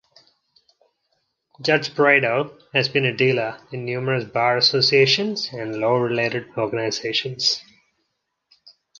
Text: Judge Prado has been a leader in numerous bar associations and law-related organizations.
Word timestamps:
Judge 1.61 1.93
Prado 1.93 2.57
has 2.73 2.89
been 2.89 3.05
a 3.05 3.11
leader 3.11 3.59
in 3.71 3.85
numerous 3.85 4.23
bar 4.25 4.57
associations 4.57 5.49
and 5.53 5.75
law-related 5.75 6.47
organizations. 6.57 7.61